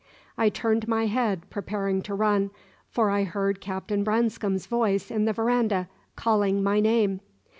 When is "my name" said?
6.63-7.21